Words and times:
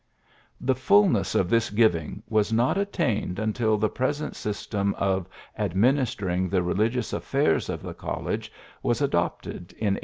The 0.59 0.73
fulness 0.73 1.35
of 1.35 1.47
this 1.47 1.69
giving 1.69 2.23
was 2.27 2.51
not 2.51 2.75
at 2.75 2.91
tained 2.91 3.37
until 3.37 3.77
the 3.77 3.87
present 3.87 4.35
system 4.35 4.95
of 4.95 5.27
ad 5.55 5.75
ministering 5.75 6.49
the 6.49 6.63
religious 6.63 7.11
aflfaii*s 7.13 7.69
of 7.69 7.83
the 7.83 7.93
college 7.93 8.51
was 8.81 8.99
adopted 9.03 9.73
in 9.73 9.93
1886. 9.93 9.99